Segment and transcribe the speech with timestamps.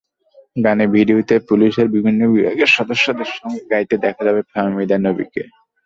[0.55, 5.43] গানের ভিডিওতে পুলিশের বিভিন্ন বিভাগের সদস্যদের সঙ্গে গাইতে দেখা যাবে ফাহমিদা নবীকে।